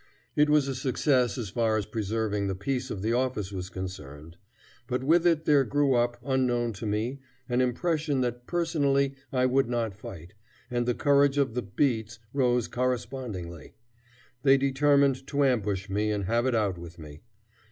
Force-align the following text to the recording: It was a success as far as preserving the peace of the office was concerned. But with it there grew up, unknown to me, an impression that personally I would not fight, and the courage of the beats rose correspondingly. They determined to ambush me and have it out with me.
It 0.35 0.49
was 0.49 0.67
a 0.67 0.73
success 0.73 1.37
as 1.37 1.51
far 1.51 1.77
as 1.77 1.85
preserving 1.85 2.47
the 2.47 2.55
peace 2.55 2.89
of 2.89 3.03
the 3.03 3.13
office 3.13 3.51
was 3.51 3.69
concerned. 3.69 4.35
But 4.87 5.03
with 5.03 5.27
it 5.27 5.45
there 5.45 5.63
grew 5.63 5.93
up, 5.93 6.17
unknown 6.25 6.73
to 6.73 6.87
me, 6.87 7.19
an 7.47 7.61
impression 7.61 8.21
that 8.21 8.47
personally 8.47 9.13
I 9.31 9.45
would 9.45 9.69
not 9.69 9.93
fight, 9.93 10.33
and 10.71 10.87
the 10.87 10.95
courage 10.95 11.37
of 11.37 11.53
the 11.53 11.61
beats 11.61 12.17
rose 12.33 12.67
correspondingly. 12.67 13.75
They 14.41 14.57
determined 14.57 15.27
to 15.27 15.43
ambush 15.43 15.87
me 15.87 16.09
and 16.09 16.23
have 16.23 16.47
it 16.47 16.55
out 16.55 16.79
with 16.79 16.97
me. 16.97 17.21